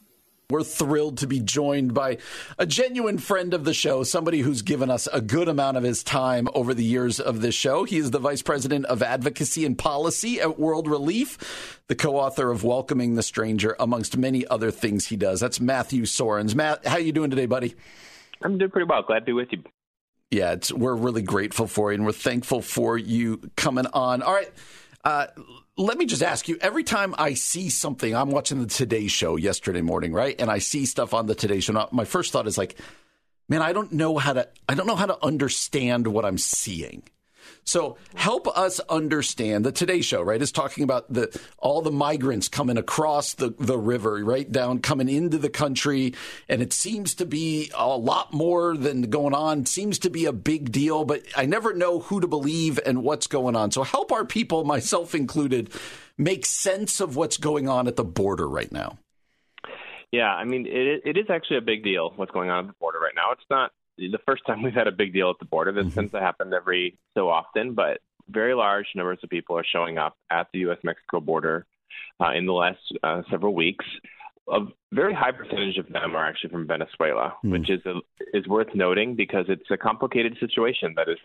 [0.49, 2.17] We're thrilled to be joined by
[2.57, 6.03] a genuine friend of the show, somebody who's given us a good amount of his
[6.03, 7.85] time over the years of this show.
[7.85, 12.63] He is the Vice President of Advocacy and Policy at World Relief, the co-author of
[12.63, 15.39] Welcoming the Stranger, amongst many other things he does.
[15.39, 16.55] That's Matthew Soerens.
[16.55, 17.75] Matt, how are you doing today, buddy?
[18.43, 19.01] I'm doing pretty well.
[19.01, 19.63] Glad to be with you.
[20.29, 24.21] Yeah, we're really grateful for you, and we're thankful for you coming on.
[24.21, 24.51] All right.
[25.03, 25.27] Uh,
[25.77, 29.37] let me just ask you every time I see something, I'm watching the Today Show
[29.37, 30.39] yesterday morning, right?
[30.39, 31.87] And I see stuff on the Today Show.
[31.91, 32.77] My first thought is like,
[33.49, 37.03] man, I don't know how to, I don't know how to understand what I'm seeing.
[37.65, 40.41] So help us understand the Today Show, right?
[40.41, 45.09] Is talking about the all the migrants coming across the, the river, right down, coming
[45.09, 46.13] into the country,
[46.49, 49.65] and it seems to be a lot more than going on.
[49.65, 53.27] seems to be a big deal, but I never know who to believe and what's
[53.27, 53.71] going on.
[53.71, 55.71] So help our people, myself included,
[56.17, 58.97] make sense of what's going on at the border right now.
[60.11, 62.77] Yeah, I mean, it, it is actually a big deal what's going on at the
[62.79, 63.31] border right now.
[63.31, 65.71] It's not the first time we've had a big deal at the border.
[65.71, 65.95] This mm-hmm.
[65.95, 70.15] tends to happen every so often, but very large numbers of people are showing up
[70.29, 70.77] at the U.S.
[70.83, 71.65] Mexico border
[72.21, 73.85] uh, in the last uh, several weeks.
[74.51, 74.59] A
[74.91, 77.51] very high percentage of them are actually from Venezuela, mm.
[77.51, 77.99] which is a,
[78.33, 81.17] is worth noting because it's a complicated situation that is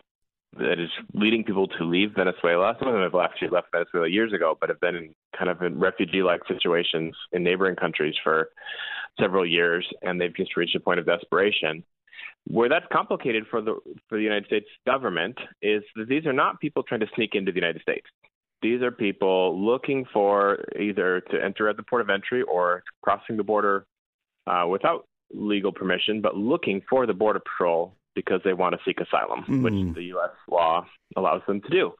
[0.57, 2.75] that is leading people to leave Venezuela.
[2.79, 5.61] Some of them have actually left Venezuela years ago, but have been in kind of
[5.61, 8.49] in refugee-like situations in neighboring countries for
[9.19, 11.83] several years, and they've just reached a point of desperation.
[12.47, 13.75] Where that's complicated for the
[14.07, 17.51] for the United States government is that these are not people trying to sneak into
[17.51, 18.07] the United States.
[18.61, 23.37] These are people looking for either to enter at the port of entry or crossing
[23.37, 23.85] the border
[24.47, 28.99] uh, without legal permission, but looking for the border patrol because they want to seek
[28.99, 29.63] asylum, mm.
[29.63, 30.31] which the U.S.
[30.49, 31.93] law allows them to do.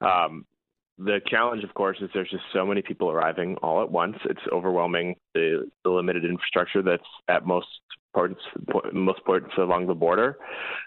[0.00, 0.44] Um,
[0.98, 4.16] the challenge, of course, is there's just so many people arriving all at once.
[4.24, 7.66] It's overwhelming the, the limited infrastructure that's at most
[8.14, 8.40] parts,
[8.92, 10.38] most parts along the border.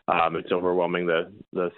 [0.07, 1.69] Um, it's overwhelming the the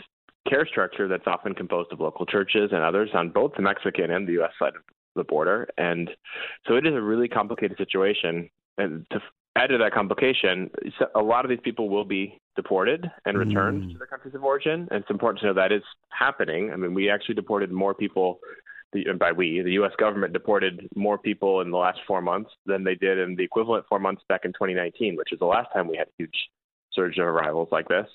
[0.50, 4.28] care structure that's often composed of local churches and others on both the Mexican and
[4.28, 4.52] the U.S.
[4.58, 4.82] side of
[5.16, 5.68] the border.
[5.78, 6.10] And
[6.68, 8.50] so it is a really complicated situation.
[8.78, 9.20] And to
[9.56, 10.70] add to that complication,
[11.16, 13.92] a lot of these people will be deported and returned mm.
[13.94, 14.88] to their countries of origin.
[14.92, 16.72] And it's important to know that is happening.
[16.72, 18.40] I mean, we actually deported more people.
[18.94, 19.92] and by we, the U.S.
[19.98, 23.86] government deported more people in the last four months than they did in the equivalent
[23.88, 26.50] four months back in 2019, which is the last time we had a huge
[26.94, 28.08] surge of arrivals like this.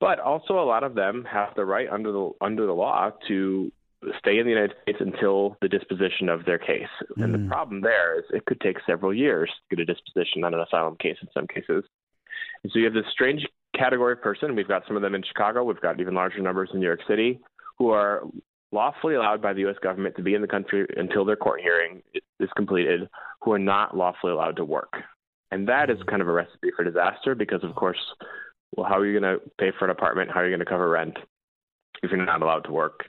[0.00, 3.72] But also, a lot of them have the right under the under the law to
[4.18, 6.88] stay in the United States until the disposition of their case.
[7.16, 7.24] Mm.
[7.24, 7.48] And the mm.
[7.48, 10.96] problem there is it could take several years to get a disposition on an asylum
[10.96, 11.84] case in some cases.
[12.62, 14.54] And so you have this strange category of person.
[14.54, 15.64] We've got some of them in Chicago.
[15.64, 17.40] We've got even larger numbers in New York City
[17.78, 18.22] who are
[18.72, 19.76] lawfully allowed by the U.S.
[19.82, 22.02] government to be in the country until their court hearing
[22.40, 23.08] is completed,
[23.42, 24.92] who are not lawfully allowed to work.
[25.50, 26.06] And that is mm.
[26.06, 27.98] kind of a recipe for disaster because, of course,
[28.76, 30.30] well, how are you going to pay for an apartment?
[30.32, 31.16] How are you going to cover rent
[32.04, 33.04] if you're not allowed to work?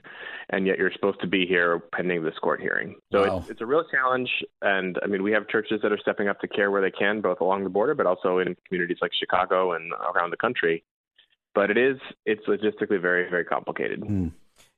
[0.50, 2.94] and yet you're supposed to be here pending this court hearing.
[3.12, 3.38] So wow.
[3.38, 4.28] it's, it's a real challenge.
[4.62, 7.20] And I mean, we have churches that are stepping up to care where they can,
[7.20, 10.84] both along the border, but also in communities like Chicago and around the country.
[11.54, 14.00] But it is, it's logistically very, very complicated.
[14.02, 14.32] Mm.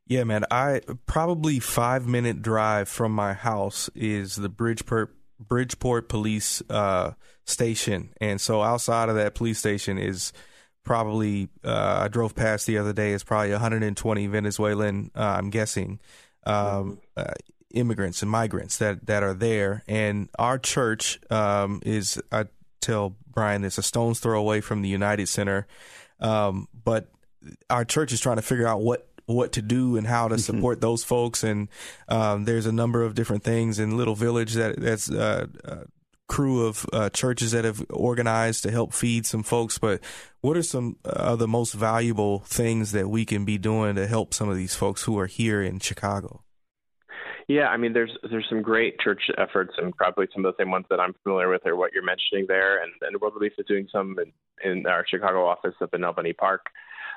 [0.06, 0.46] Yeah, man.
[0.50, 7.12] I probably five minute drive from my house is the Bridgeport Bridgeport Police uh,
[7.44, 10.32] Station, and so outside of that police station is
[10.88, 16.00] probably uh, I drove past the other day is probably 120 Venezuelan, uh, I'm guessing,
[16.46, 17.34] um, uh,
[17.74, 22.46] immigrants and migrants that that are there, and our church um, is I
[22.80, 25.66] tell Brian it's a stone's throw away from the United Center,
[26.20, 27.08] um, but
[27.68, 30.40] our church is trying to figure out what what to do and how to mm-hmm.
[30.40, 31.44] support those folks.
[31.44, 31.68] And
[32.08, 35.84] um, there's a number of different things in Little Village that that's uh, uh,
[36.28, 39.78] crew of uh, churches that have organized to help feed some folks.
[39.78, 40.00] But
[40.40, 44.34] what are some of the most valuable things that we can be doing to help
[44.34, 46.44] some of these folks who are here in Chicago?
[47.48, 50.70] Yeah, I mean, there's there's some great church efforts, and probably some of the same
[50.70, 52.82] ones that I'm familiar with are what you're mentioning there.
[52.82, 54.16] And, and World Relief is doing some
[54.62, 56.66] in, in our Chicago office up in Albany Park.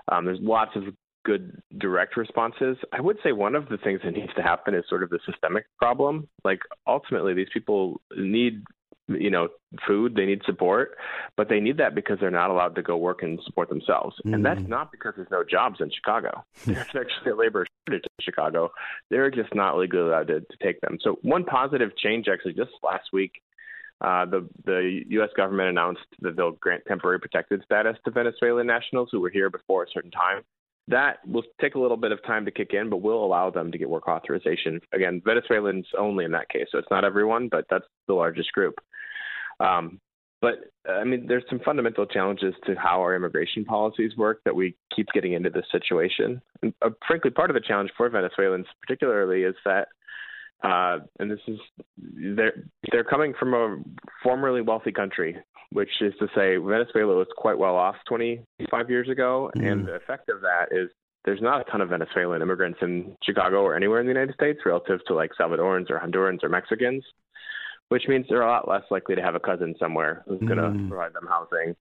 [0.07, 0.83] Um, there's lots of
[1.25, 2.77] good direct responses.
[2.93, 5.19] I would say one of the things that needs to happen is sort of the
[5.29, 6.29] systemic problem.
[6.45, 8.63] Like ultimately, these people need
[9.07, 9.47] you know
[9.87, 10.97] food they need support
[11.35, 14.33] but they need that because they're not allowed to go work and support themselves mm.
[14.33, 14.69] and that's mm.
[14.69, 18.71] not because there's no jobs in chicago there's actually a labor shortage in chicago
[19.09, 22.71] they're just not legally allowed to, to take them so one positive change actually just
[22.83, 23.41] last week
[24.01, 25.29] uh, the the U.S.
[25.37, 29.83] government announced that they'll grant temporary protected status to Venezuelan nationals who were here before
[29.83, 30.41] a certain time.
[30.87, 33.71] That will take a little bit of time to kick in, but will allow them
[33.71, 34.81] to get work authorization.
[34.91, 38.73] Again, Venezuelans only in that case, so it's not everyone, but that's the largest group.
[39.61, 39.99] Um,
[40.41, 40.55] but
[40.89, 45.07] I mean, there's some fundamental challenges to how our immigration policies work that we keep
[45.13, 46.41] getting into this situation.
[46.63, 49.87] And uh, frankly, part of the challenge for Venezuelans, particularly, is that,
[50.63, 51.59] uh, and this is
[51.97, 53.77] they're they're coming from a
[54.23, 55.37] formerly wealthy country,
[55.71, 59.71] which is to say, Venezuela was quite well off 25 years ago, mm.
[59.71, 60.89] and the effect of that is
[61.23, 64.59] there's not a ton of Venezuelan immigrants in Chicago or anywhere in the United States
[64.65, 67.03] relative to like Salvadorans or Hondurans or Mexicans
[67.91, 70.63] which means they're a lot less likely to have a cousin somewhere who's going to
[70.63, 70.87] mm.
[70.87, 71.75] provide them housing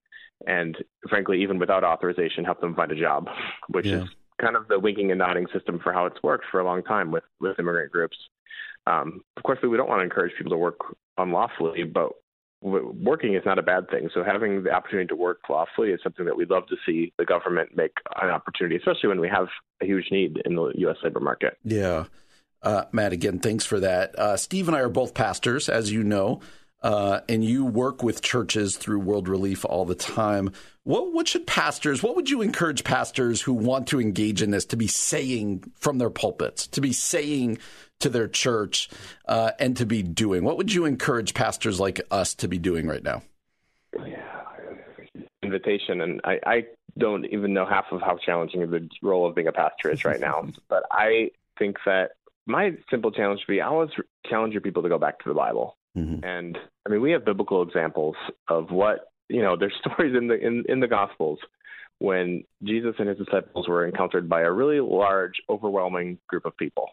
[0.47, 0.77] and
[1.09, 3.29] frankly even without authorization help them find a job
[3.69, 4.03] which yeah.
[4.03, 4.09] is
[4.41, 7.13] kind of the winking and nodding system for how it's worked for a long time
[7.13, 8.17] with with immigrant groups
[8.87, 10.79] um, of course we don't want to encourage people to work
[11.17, 12.13] unlawfully but
[12.63, 14.11] working is not a bad thing.
[14.13, 17.25] So having the opportunity to work lawfully is something that we'd love to see the
[17.25, 19.49] government make an opportunity, especially when we have
[19.81, 20.97] a huge need in the U.S.
[21.03, 21.57] labor market.
[21.65, 22.05] Yeah.
[22.63, 24.19] Uh, Matt, again, thanks for that.
[24.19, 26.41] Uh, Steve and I are both pastors, as you know,
[26.83, 30.53] uh, and you work with churches through World Relief all the time.
[30.85, 34.65] What, what should pastors, what would you encourage pastors who want to engage in this
[34.67, 37.59] to be saying from their pulpits, to be saying
[38.01, 38.89] to their church,
[39.27, 40.43] uh, and to be doing?
[40.43, 43.23] What would you encourage pastors like us to be doing right now?
[44.07, 44.31] Yeah,
[45.43, 46.63] invitation, and I, I
[46.99, 50.21] don't even know half of how challenging the role of being a pastor is right
[50.21, 52.13] now, but I think that
[52.47, 53.91] my simple challenge would be I always
[54.29, 55.77] challenge your people to go back to the Bible.
[55.97, 56.25] Mm-hmm.
[56.25, 58.17] And I mean, we have biblical examples
[58.49, 59.57] of what you know.
[59.59, 61.39] There's stories in the in, in the Gospels
[61.99, 66.89] when Jesus and his disciples were encountered by a really large, overwhelming group of people,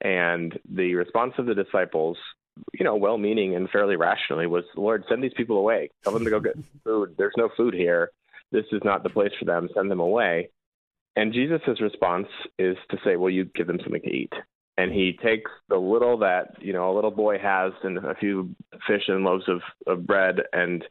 [0.00, 2.16] and the response of the disciples,
[2.72, 5.90] you know, well-meaning and fairly rationally, was, "Lord, send these people away.
[6.04, 7.14] Tell them to go get food.
[7.18, 8.10] There's no food here.
[8.52, 9.68] This is not the place for them.
[9.74, 10.50] Send them away."
[11.14, 14.32] And Jesus' response is to say, "Well, you give them something to eat."
[14.78, 18.54] And he takes the little that you know a little boy has and a few
[18.86, 20.84] fish and loaves of, of bread and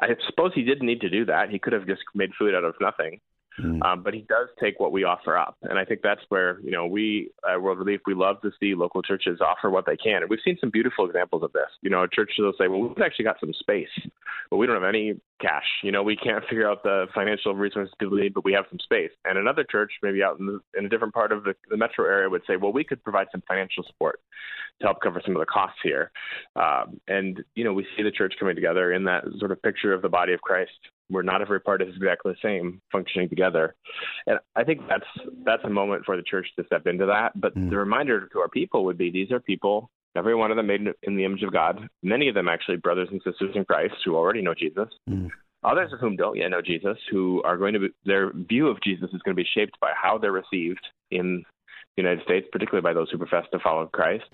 [0.00, 1.50] I suppose he didn't need to do that.
[1.50, 3.20] He could have just made food out of nothing.
[3.60, 3.84] Mm.
[3.84, 6.70] Um, but he does take what we offer up, and I think that's where you
[6.70, 10.22] know we at World Relief we love to see local churches offer what they can,
[10.22, 11.68] and we've seen some beautiful examples of this.
[11.82, 13.90] You know, churches will say, "Well, we've actually got some space,
[14.48, 15.66] but we don't have any cash.
[15.82, 18.78] You know, we can't figure out the financial resources people need, but we have some
[18.78, 21.76] space." And another church, maybe out in, the, in a different part of the, the
[21.76, 24.20] metro area, would say, "Well, we could provide some financial support
[24.80, 26.10] to help cover some of the costs here."
[26.56, 29.92] Um, and you know, we see the church coming together in that sort of picture
[29.92, 30.70] of the body of Christ
[31.12, 33.74] where not every part is exactly the same functioning together.
[34.26, 35.04] And I think that's
[35.44, 37.38] that's a moment for the church to step into that.
[37.40, 37.70] But mm.
[37.70, 40.80] the reminder to our people would be these are people, every one of them made
[41.02, 44.16] in the image of God, many of them actually brothers and sisters in Christ who
[44.16, 44.88] already know Jesus.
[45.08, 45.28] Mm.
[45.64, 48.82] Others of whom don't yet know Jesus, who are going to be, their view of
[48.82, 51.44] Jesus is going to be shaped by how they're received in
[51.96, 54.24] the United States, particularly by those who profess to follow Christ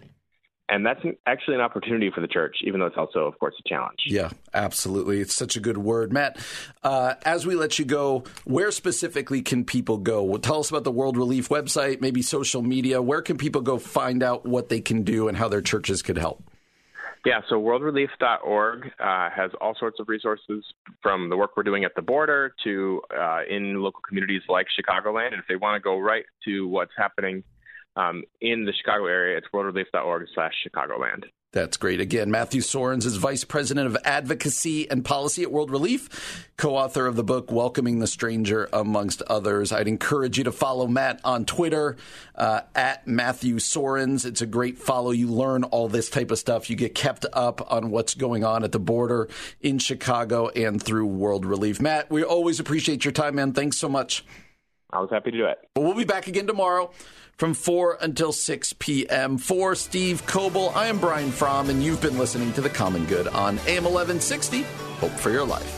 [0.69, 3.69] and that's actually an opportunity for the church, even though it's also, of course, a
[3.69, 4.01] challenge.
[4.07, 5.21] Yeah, absolutely.
[5.21, 6.39] It's such a good word, Matt.
[6.83, 10.23] Uh, as we let you go, where specifically can people go?
[10.23, 13.01] Well, tell us about the World Relief website, maybe social media.
[13.01, 16.19] Where can people go find out what they can do and how their churches could
[16.19, 16.43] help?
[17.25, 20.65] Yeah, so worldrelief.org uh, has all sorts of resources
[21.03, 25.33] from the work we're doing at the border to uh, in local communities like Chicagoland.
[25.33, 27.43] And if they want to go right to what's happening
[27.99, 29.37] um, in the Chicago area.
[29.37, 31.25] It's worldrelief.org slash Chicagoland.
[31.51, 31.99] That's great.
[31.99, 37.07] Again, Matthew Soerens is Vice President of Advocacy and Policy at World Relief, co author
[37.07, 39.73] of the book Welcoming the Stranger, amongst others.
[39.73, 41.97] I'd encourage you to follow Matt on Twitter
[42.35, 44.27] uh, at Matthew Soerens.
[44.27, 45.11] It's a great follow.
[45.11, 46.69] You learn all this type of stuff.
[46.69, 49.31] You get kept up on what's going on at the border
[49.63, 51.81] in Chicago and through World Relief.
[51.81, 53.55] Matt, we always appreciate your time, man.
[53.55, 54.23] Thanks so much.
[54.91, 55.59] I was happy to do it.
[55.75, 56.91] Well, we'll be back again tomorrow
[57.39, 59.39] from 4 until 6 p.m.
[59.39, 63.29] For Steve Coble, I am Brian Fromm, and you've been listening to The Common Good
[63.29, 64.63] on AM 1160.
[65.01, 65.78] Hope for your life.